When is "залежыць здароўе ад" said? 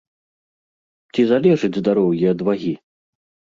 1.33-2.39